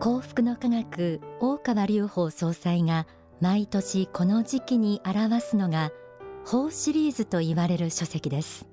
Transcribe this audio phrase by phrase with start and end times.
[0.00, 3.08] 幸福の科学大川隆法総裁が
[3.40, 5.90] 毎年この時期に表すのが
[6.46, 8.68] 法シリーズと言われる書籍です。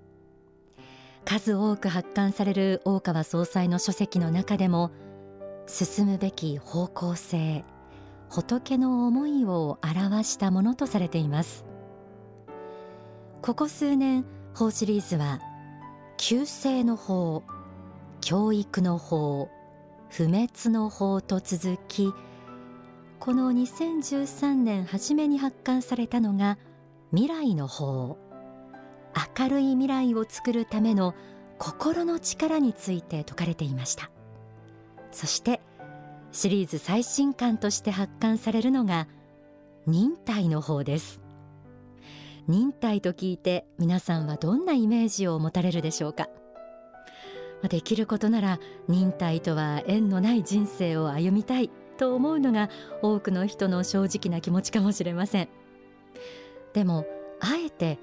[1.26, 4.92] 数多く発刊される大川総裁の書籍の中でも
[5.66, 7.66] 進むべき方向性
[8.30, 11.66] 仏の思いを表したものとされています。
[13.42, 15.40] ここ数年法シリーズは
[16.18, 17.42] 旧世の法
[18.22, 19.50] 教育の法
[20.10, 22.14] 不滅の法と続き
[23.20, 26.58] この2013年初めに発刊されたのが
[27.12, 28.18] 未来の法。
[29.38, 31.16] 明るい未来を作るための
[31.58, 34.12] 心の力について説かれていました。
[35.12, 35.62] そして
[36.32, 39.08] シリーズ最新刊として発刊されるのが
[39.88, 41.22] 忍耐の方です。
[42.48, 46.28] 忍耐と聞いて皆さんはどんなイメージを持たれるでしょうか？
[47.68, 52.70] できることなら忍耐とは縁のない人生を歩みたいと思うのが
[53.02, 55.50] 多くの人の正直な気持ちかもしれません。
[56.74, 57.06] でも
[57.40, 58.00] あえて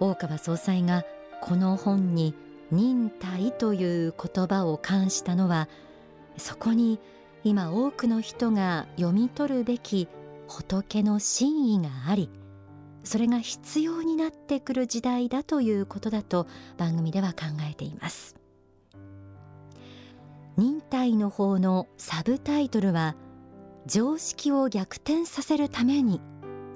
[0.00, 1.04] 大川総裁が
[1.42, 2.34] この本に
[2.70, 5.68] 忍耐という言葉を冠したのは
[6.36, 6.98] そこに
[7.44, 10.08] 今多くの人が読み取るべき
[10.48, 12.30] 仏の真意があり
[13.04, 16.46] それが必要になってくる時代だということだと
[16.78, 18.43] 番組では考えています。
[20.56, 23.16] 忍耐の方のサブタイトルは
[23.86, 26.20] 常識を逆転させるために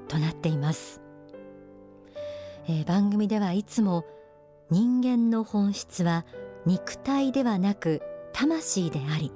[0.08, 1.00] となっています、
[2.66, 4.04] えー、番組ではいつも
[4.70, 6.26] 人間の本質は
[6.66, 9.32] 肉体ではなく魂であり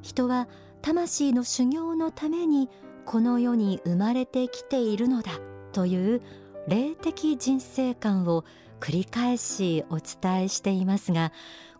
[0.00, 0.48] 人は
[0.80, 2.70] 魂の修行のために
[3.04, 5.32] この世に生まれてきているのだ
[5.72, 6.22] という
[6.66, 8.44] 霊的人生観を
[8.80, 11.32] 繰り返しお伝えしていますが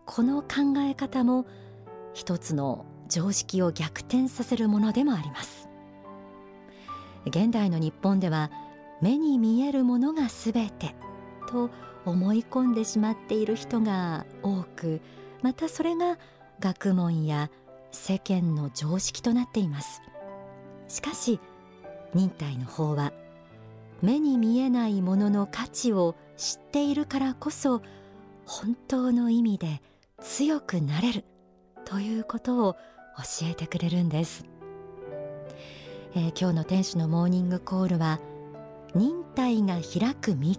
[0.05, 1.45] この考え方も
[2.13, 5.69] 一つの常識を逆転させるものでもあります。
[7.25, 8.51] 現代の日本では
[9.01, 10.95] 目に見えるものがすべて
[11.47, 11.69] と
[12.05, 15.01] 思い込んでしまっている人が多く
[15.41, 16.17] またそれが
[16.59, 17.49] 学問や
[17.91, 20.01] 世間の常識となっています。
[20.87, 21.39] しかし
[22.13, 23.13] 忍耐の法は
[24.01, 27.81] 目に見えないものの価値を知っているからこそ
[28.45, 29.81] 本当の意味で
[30.21, 31.23] 強くなれる。
[31.91, 32.77] ということを
[33.17, 34.45] 教えてくれるんです、
[36.15, 38.21] えー、今日の天使のモーニングコールは
[38.95, 40.55] 忍耐が開く道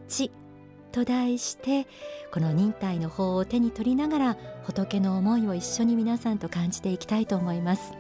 [0.93, 1.87] と題して
[2.35, 7.95] この忍耐の方を手に取りながら仏の思いを一緒に皆さんと感じていきたいと思います。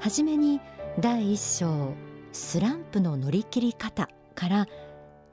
[0.00, 0.62] はじめに
[0.98, 1.92] 第一章
[2.32, 4.66] スランプの乗り切り方から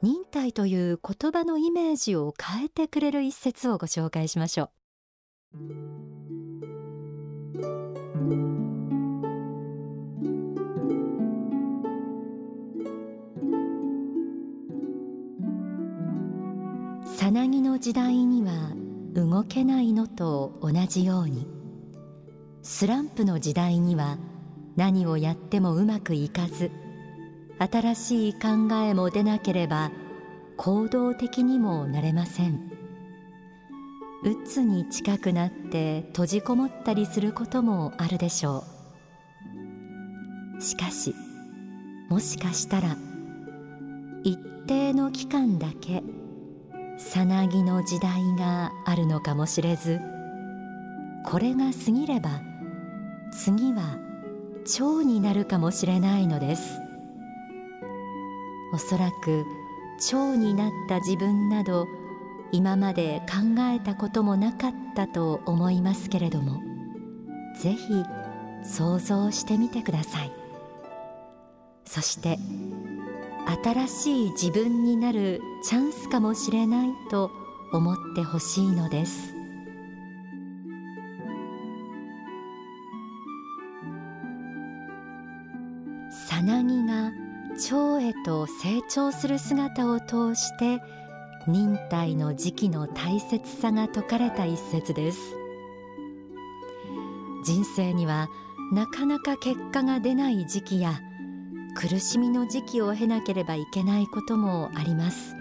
[0.03, 4.69] 忍耐という言葉のイメージを変えてくれる一節をご紹介しましょう。
[17.06, 18.72] さなぎの時代には
[19.13, 21.47] 動けないのと同じように
[22.63, 24.18] スランプの時代には
[24.75, 26.72] 何をやってもうまくいかず
[27.61, 29.91] 新しい考えも出なければ
[30.57, 32.72] 行動的にもなれません。
[34.23, 38.63] 鬱に近くなって閉じこもったりすることもあるでしょ
[40.57, 40.61] う。
[40.61, 41.13] しかし
[42.09, 42.97] もしかしたら
[44.23, 46.01] 一定の期間だけ
[46.97, 50.00] さなぎの時代があるのかもしれず
[51.25, 52.41] これが過ぎれば
[53.31, 54.00] 次は
[54.66, 56.81] 蝶になるかもしれないのです。
[58.73, 59.45] おそらく
[59.99, 61.87] 蝶になった自分など
[62.51, 66.61] 今まで考えたこともなかったと思いますけれども
[67.59, 68.03] ぜひ
[68.63, 70.31] 想像してみてください。
[71.85, 72.38] そして
[73.63, 77.31] 新しい自分になるチャンスかもしれないと
[77.74, 79.40] 思ってほしいのです。
[88.01, 90.81] へと成長する姿を通して
[91.48, 95.19] 忍耐の時期の大切さが説かれた一節です。
[97.44, 98.30] 人生には
[98.71, 101.00] なかなか結果が出ない時期や
[101.75, 105.36] 苦しみの時期を経なければいけないこともあります。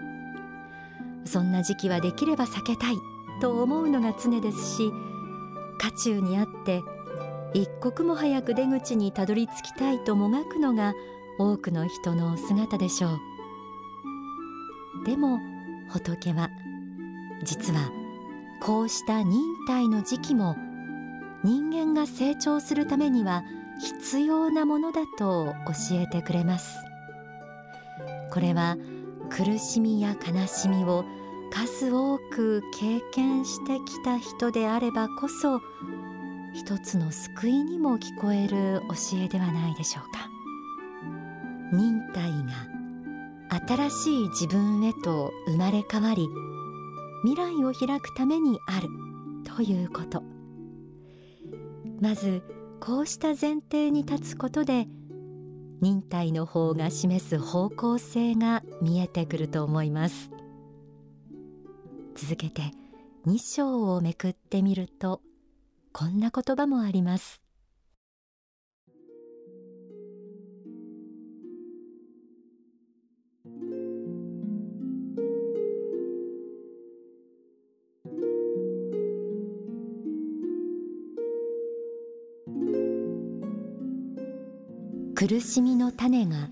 [1.24, 2.96] そんな時期はできれば避けたい
[3.40, 4.92] と思うのが常ですし
[5.78, 6.82] 渦中にあって
[7.54, 10.94] 一刻も早く出口にたどり着きたいともがくのが
[11.38, 13.18] 多くの人の姿でしょう。
[15.04, 15.38] でも
[15.88, 16.50] 仏は
[17.44, 17.90] 実は
[18.60, 20.56] こうした忍耐の時期も
[21.42, 23.42] 人間が成長するためには
[23.80, 26.76] 必要なものだと教えてくれます。
[28.30, 28.76] これは
[29.30, 31.04] 苦しみや悲しみを
[31.50, 35.60] 数多く経験してきた人であればこそ
[36.52, 40.29] 一つの救いにも聞こえる教えではないでしょうか。
[41.72, 46.28] 忍耐が新しい自分へと生まれ変わり
[47.22, 48.88] 未来を開くためにある
[49.44, 50.22] ということ。
[52.00, 52.42] まず
[52.80, 54.88] こうした前提に立つことで
[55.82, 60.30] 忍耐の方が示す方向性が見えてくると思います。
[62.14, 62.72] 続けて
[63.26, 65.20] 2章をめくってみると
[65.92, 67.39] こんな言葉もあります。
[85.20, 86.48] 苦しみの種が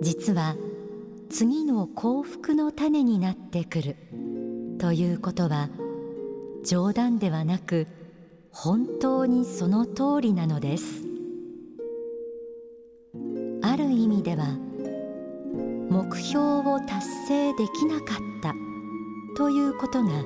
[0.00, 0.54] 実は
[1.30, 3.96] 次の幸福の種になってくる
[4.78, 5.68] ということは
[6.64, 7.88] 冗談ではなく
[8.52, 11.02] 本当にその通りなのです。
[13.62, 14.56] ある意味では
[15.90, 16.38] 目標
[16.70, 18.54] を達成できなかった
[19.36, 20.24] ということが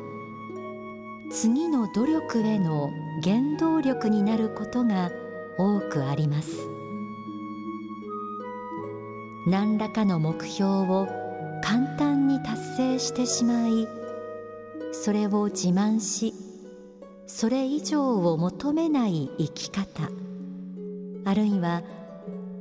[1.31, 2.91] 次の努力への
[3.23, 5.11] 原動力になることが
[5.57, 6.76] 多くあります。
[9.47, 11.09] 何らかの目標を
[11.63, 13.87] 簡単に達成してしまい
[14.93, 16.35] それを自慢し
[17.29, 20.11] それ以上を求めない生き方
[21.25, 21.83] あるいは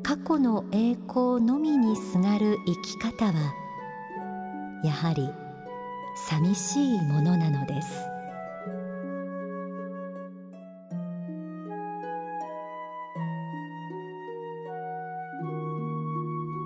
[0.03, 3.53] 過去の栄光のみにすがる生き方は
[4.83, 5.27] やはり
[6.29, 8.14] 寂しいものなのです。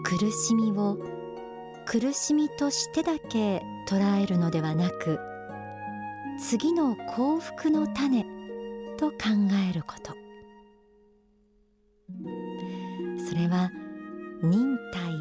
[0.03, 0.97] 苦しみを
[1.85, 5.19] 苦しみとしてだけ捉えるのではなく
[6.39, 8.23] 次の幸福の種
[8.97, 9.17] と考
[9.69, 10.13] えること。
[13.27, 13.71] それは
[14.41, 15.11] 忍耐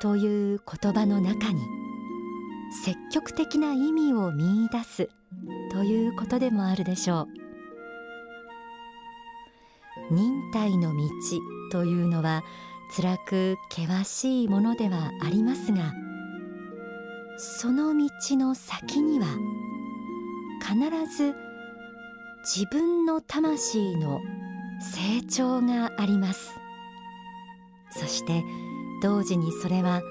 [0.00, 1.60] という言葉の中に
[2.84, 5.08] 積極的な意味を見いだす
[5.70, 7.28] ということでもあるでしょ
[10.10, 10.14] う。
[10.14, 11.02] 忍耐の道
[11.70, 12.42] というのは
[12.94, 15.94] 辛く険しいものではありますが
[17.38, 19.26] その道の先には
[20.60, 21.34] 必ず
[22.44, 24.20] 自分の魂の
[24.80, 26.50] 成長があります。
[27.90, 28.44] そして
[29.00, 30.02] 同時にそれは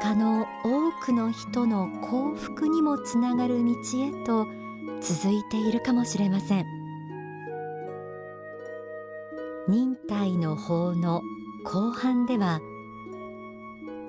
[0.00, 4.46] 他の多くの人の幸福にもつながる道へと
[5.00, 6.66] 続いているかもしれません。
[9.68, 11.22] 忍耐の法の
[11.66, 12.60] 後半では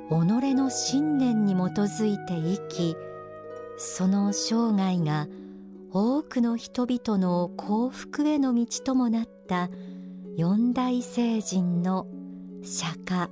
[0.09, 2.95] 己の信念に基づいて生き
[3.77, 5.27] その生涯が
[5.91, 9.69] 多くの人々の幸福への道ともなった
[10.37, 12.05] 四大聖人の
[12.63, 13.29] 釈迦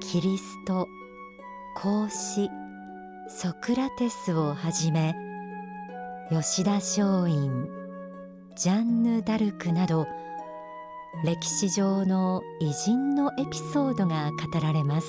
[0.00, 0.88] キリスト
[1.76, 2.50] 孔子
[3.28, 5.14] ソクラテスをはじめ
[6.30, 7.36] 吉田松陰
[8.56, 10.08] ジャンヌ・ダルクなど
[11.24, 15.08] 歴史上の偉人のエピソードが語られます。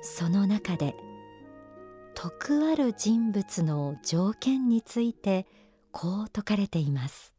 [0.00, 0.94] その中で
[2.14, 5.46] 徳ある人物の条件について
[5.92, 7.34] こう説かれています。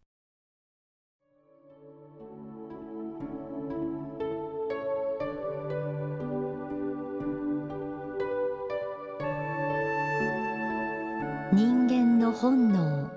[11.52, 13.10] 人間の本能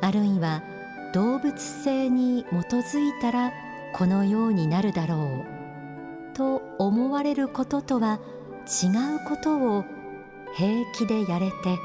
[0.00, 0.62] あるいは
[1.12, 3.52] 動物性に基づいたら
[3.94, 8.20] このようになるだろうと思われることとは
[8.66, 9.84] 違うことを
[10.54, 11.78] 平気でやれて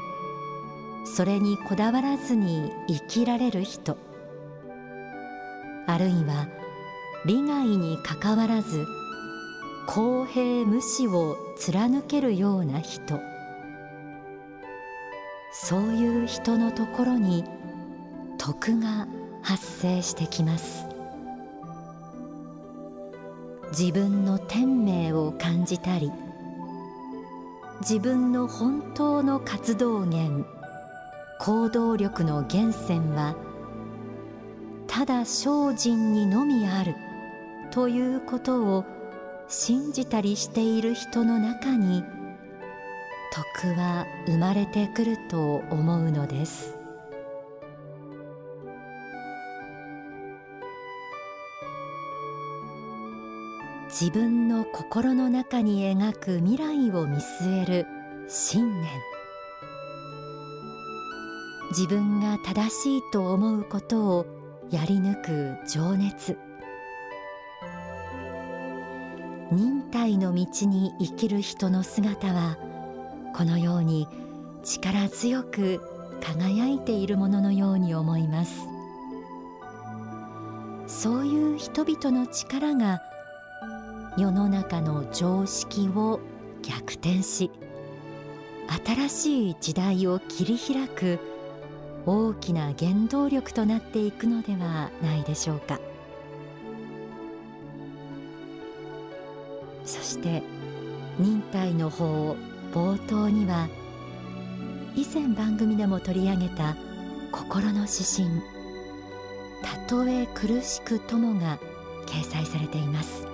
[1.04, 3.96] それにこだわらずに生きられる人。
[5.86, 6.48] あるいは
[7.24, 8.84] 利害にかかわらず
[9.86, 13.20] 公平無視を貫けるような人。
[15.52, 17.44] そういう人のところに
[18.46, 19.08] 徳が
[19.42, 20.86] 発生してきます。
[23.72, 26.12] 自分の天命を感じたり
[27.80, 30.46] 自分の本当の活動源
[31.40, 33.34] 行動力の源泉は
[34.86, 36.94] ただ精進にのみある
[37.72, 38.84] ということを
[39.48, 42.04] 信じたりしている人の中に
[43.32, 46.75] 徳は生まれてくると思うのです。
[53.98, 57.86] 自分の心の中に描く未来を見据える
[58.28, 58.90] 信念。
[61.70, 64.26] 自分が正しいと思うことを
[64.70, 66.36] やり抜く情熱。
[69.50, 72.58] 忍耐の道に生きる人の姿は
[73.34, 74.08] このように
[74.62, 75.80] 力強く
[76.20, 78.60] 輝いているもののように思います。
[80.86, 83.00] そういう人々の力が
[84.16, 86.20] 世の中の常識を
[86.62, 87.50] 逆転し
[88.84, 91.18] 新しい時代を切り開く
[92.06, 95.78] 大きな原動力となっていくのではないでしょうか。
[99.84, 100.42] そして
[101.18, 102.36] 忍耐の法
[102.72, 103.68] 冒頭には
[104.96, 106.74] 以前番組でも取り上げた
[107.30, 108.42] 心の指針
[109.62, 111.58] たとえ苦しくともが
[112.06, 113.25] 掲載されています。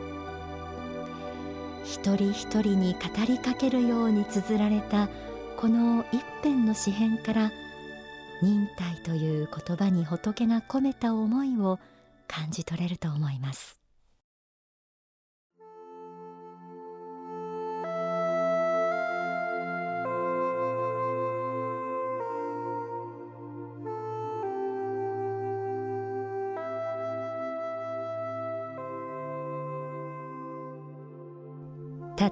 [1.92, 5.10] 一人一人に語りかけるように綴られた
[5.58, 7.52] この一編の詩編から
[8.40, 11.78] 忍耐という言葉に仏が込めた思いを
[12.26, 13.81] 感じ取れると思います。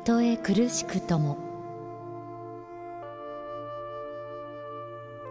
[0.04, 1.36] とえ苦しくとも。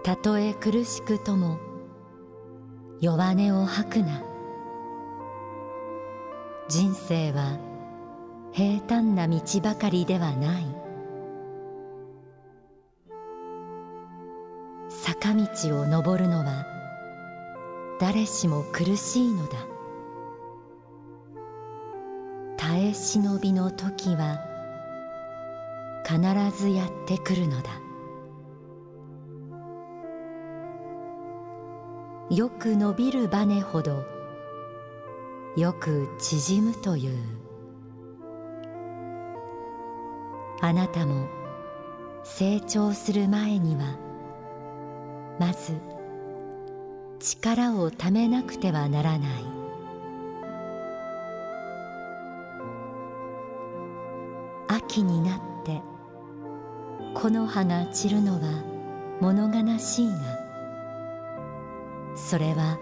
[0.04, 1.60] たとえ苦しくとも
[3.02, 4.22] 弱音を吐くな。
[6.68, 7.58] 人生は
[8.52, 10.66] 平坦な道ばかりではない。
[14.90, 16.66] 坂道を登るのは
[18.00, 19.58] 誰しも苦しいのだ。
[22.58, 24.49] 耐え忍びの時は
[26.10, 26.20] 必
[26.58, 27.70] ずやってくるのだ。
[32.36, 34.04] よく伸びるバネほど
[35.56, 37.18] よく縮むという。
[40.62, 41.28] あなたも
[42.24, 43.96] 成長する前には
[45.40, 45.74] まず
[47.20, 49.30] 力をためなくてはならない。
[54.70, 55.84] 秋になって
[57.14, 58.64] 木の葉が散るのは
[59.20, 60.16] 物悲しいが
[62.16, 62.78] それは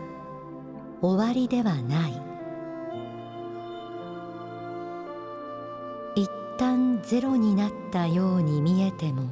[1.02, 2.22] 終わりではない。
[6.16, 9.30] 一旦ゼロになったように見えても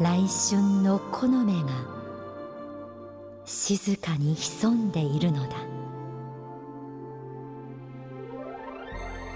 [0.00, 1.70] 来春の木の芽が
[3.44, 5.56] 静かに潜んでいるのだ。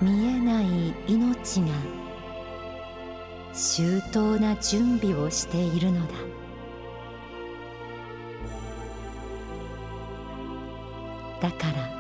[0.01, 1.67] 見えない命が
[3.55, 6.15] 周到な準備をしているのだ。
[11.41, 11.91] だから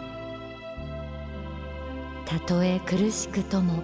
[2.24, 3.82] たとえ苦しくとも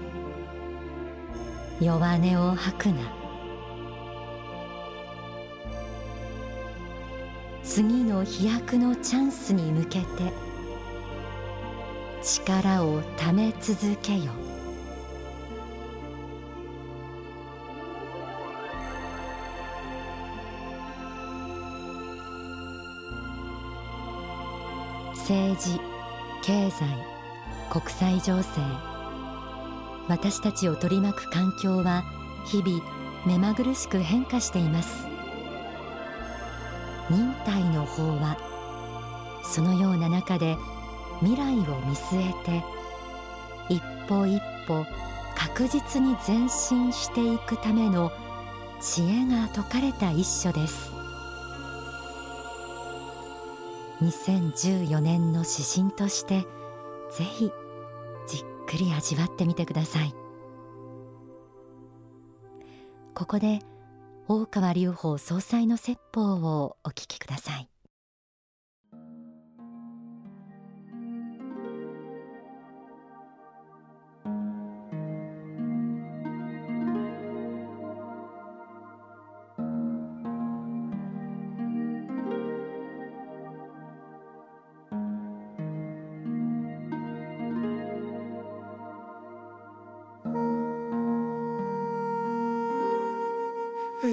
[1.81, 3.13] 弱音を吐くな。
[7.65, 10.33] 次の飛躍のチャンスに向けて
[12.23, 14.33] 力をため続けよ。
[25.29, 25.79] 政治
[26.43, 26.87] 経済
[27.69, 28.63] 国際情勢。
[30.09, 32.03] 私たちを取り巻く環境は
[32.47, 32.83] 日々
[33.27, 35.07] 目まぐるしく変化しています。
[37.11, 38.39] 忍耐の法は
[39.45, 40.57] そのような中で
[41.21, 42.65] 未来を見据えて
[43.69, 44.87] 一歩一歩
[45.37, 48.11] 確実に前進していくための
[48.81, 50.98] 知恵が説かれた一書です。
[54.01, 56.43] 2014年の指針として
[57.11, 57.51] ぜひ
[58.27, 60.15] じっくり味わってみてください。
[63.15, 63.61] ここで
[64.29, 67.69] 大川隆法総裁の説法をお聞きください。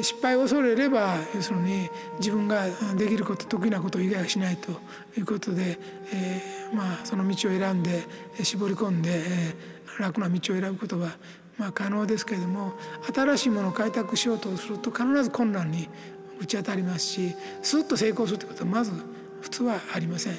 [0.02, 2.66] 失敗を恐れれば要するに自分が
[2.98, 4.72] できること得意なこと以外はしないと
[5.18, 5.78] いうことで、
[6.14, 8.04] えー、まあその道を選んで
[8.42, 11.12] 絞り込んで、えー、楽な道を選ぶことは
[11.58, 12.74] まあ可能ですけれども
[13.14, 15.88] 新しいものを開拓しようとすると必ず困難に
[16.40, 18.92] 打ち当たりますしスッと成功するということはまず
[19.42, 20.34] 普通はありません。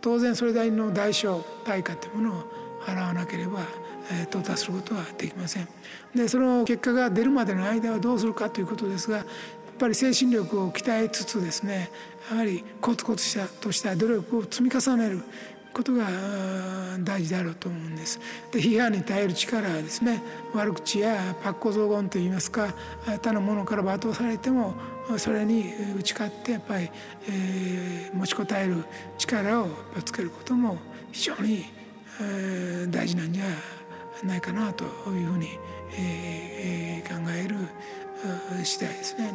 [0.00, 2.44] 当然それなりの代償対価というものを
[2.80, 3.58] 払わなければ
[4.30, 5.68] 到達することはできません
[6.14, 9.26] でその結果が出るまでの間はどうするかということですがやっ
[9.78, 11.90] ぱり精神力を鍛えつつですね
[12.30, 15.22] やはりコツコツしたとした努力を積み重ねる
[15.76, 16.06] ことが
[17.00, 18.18] 大事であろうと思うんです。
[18.50, 20.22] で批判に耐える力はですね
[20.54, 24.74] 悪口やパッコ雑言といいますか他の者から罵倒されても
[25.18, 25.66] それに
[25.98, 26.90] 打ち勝ってやっぱり、
[27.28, 28.84] えー、持ちこたえる
[29.18, 29.68] 力を
[30.02, 30.78] つけることも
[31.12, 31.66] 非常に、
[32.22, 33.44] えー、大事なんじゃ
[34.24, 35.58] ないかなというふうに、
[35.98, 37.56] えー、考える
[38.64, 39.34] 次第ですね。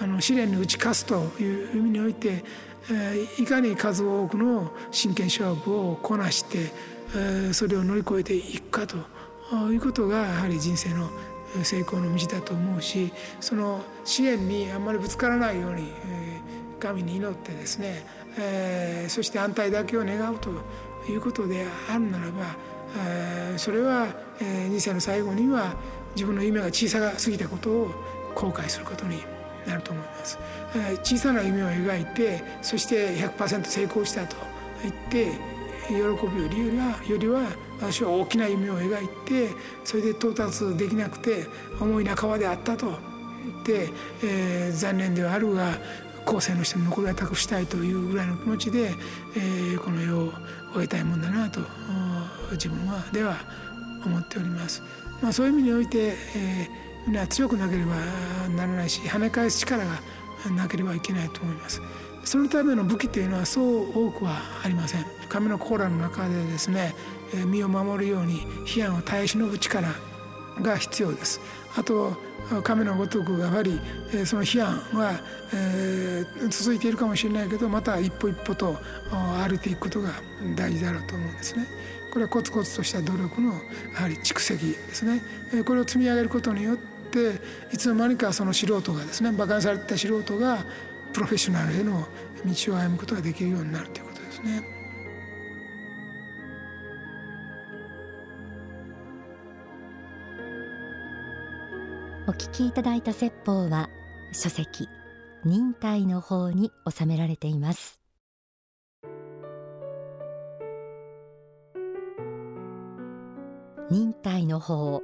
[0.00, 2.44] あの試練に打ち勝つという意味において、
[2.90, 6.70] えー、いかに数多くの真剣勝負をこなして、
[7.14, 8.96] えー、それを乗り越えていくかと
[9.72, 11.10] いうことがやはり人生の
[11.64, 18.04] 成功の道だと思うしその試練にあんまりぶつからないように、えー、神に祈ってですね、
[18.38, 20.50] えー、そして安泰だけを願うと
[21.10, 22.56] いうことであるならば
[23.56, 24.08] それは
[24.40, 25.74] 人生の最後には
[26.14, 27.90] 自分の夢が小さすぎたことを
[28.34, 29.22] 後悔することに
[29.66, 30.38] なると思います。
[31.02, 34.36] 小さな夢を描いてそして100%成功したと
[34.82, 35.32] 言って
[35.88, 37.42] 喜ぶよりはよりは
[37.80, 39.50] 私は大きな夢を描いて
[39.84, 41.46] それで到達できなくて
[41.80, 43.90] 重い半ばであったと言って、
[44.22, 45.78] えー、残念ではあるが
[46.28, 48.94] 後世の人に残りは託したいというぐらいの気持ちで、
[49.34, 50.32] えー、この世を
[50.74, 51.60] 終えたいもんだなと
[52.52, 53.38] 自分はでは
[54.04, 54.82] 思っております。
[55.22, 57.96] まあ、そういう意味において、えー、みんな強くなければ
[58.54, 60.00] ならないし跳ね返す力が
[60.54, 61.80] なければいけないと思います。
[62.24, 65.06] そのための武器というのはそう多くはありません。
[65.30, 66.94] 神のコーラの中でですね
[67.46, 69.88] 身を守るように批判を耐え忍ぶ力
[70.60, 71.40] が必要です。
[71.74, 72.27] あと
[72.62, 73.80] 亀のごとくやはり
[74.24, 75.20] その批判は、
[75.52, 78.78] え、続いているかもしれないけどまた一歩一歩と
[79.10, 80.10] 歩いていくことが
[80.56, 81.66] 大事だろうと思うんですね。
[82.10, 83.52] これはコツコツとした努力の
[83.94, 85.22] やはり蓄積ですね。
[85.64, 87.40] これを積み上げることによって
[87.72, 90.64] いつの間にかその素人がですね馬鹿にされた素人が
[91.12, 92.06] プロフェッショナルへの
[92.46, 94.77] 道を歩むことができるようになるということですね。
[102.38, 103.90] 聞きいただいた説法は
[104.32, 104.88] 書籍
[105.44, 108.00] 忍耐の方に収められています。
[113.90, 115.02] 忍耐の方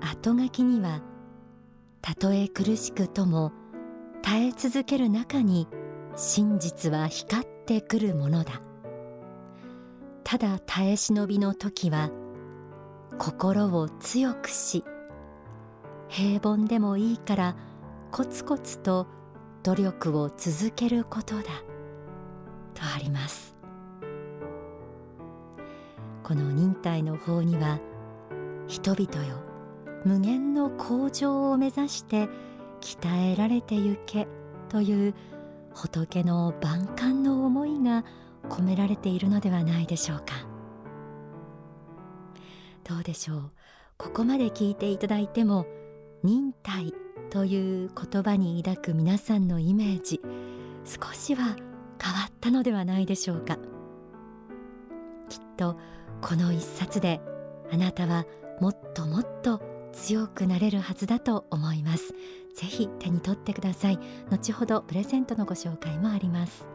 [0.00, 1.00] 後書きには
[2.02, 3.52] たとえ苦しくとも
[4.20, 5.66] 耐え続ける中に
[6.16, 8.60] 真実は光ってくるものだ。
[10.24, 12.10] ただ耐え忍びの時は
[13.18, 14.84] 心を強くし
[16.10, 17.56] 平凡でもいいから
[18.10, 19.06] コツコツと
[19.62, 21.42] 努力を続けることだ。
[22.74, 23.54] とあります。
[26.24, 27.78] この忍耐の法には
[28.66, 29.36] 人々よ
[30.04, 32.28] 無限の向上を目指して
[32.80, 34.26] 鍛えられてゆけ
[34.68, 35.14] という
[35.74, 38.04] 仏の万感の思いが
[38.48, 40.24] 込められているのではないでしょうか。
[42.82, 43.50] どうでしょう？
[43.96, 45.66] ここまで聞いていただいても
[46.22, 46.92] 忍耐
[47.30, 50.20] という言葉に抱く皆さんのイメージ
[50.84, 51.56] 少しは
[52.02, 53.56] 変わったのではないでしょうか。
[55.28, 55.76] きっと
[56.20, 57.20] この一冊で
[57.72, 58.26] あなたは
[58.60, 62.12] もっともっと強くなれるはずだと思います。
[62.54, 63.98] ぜひ手に取ってください。
[64.30, 66.69] 後ほどプレゼントのご紹介もあります。